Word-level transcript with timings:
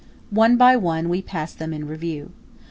One 0.31 0.57
by 0.57 0.77
one, 0.77 1.09
we 1.09 1.21
pass 1.21 1.53
them 1.53 1.73
in 1.75 1.85
review. 1.85 2.31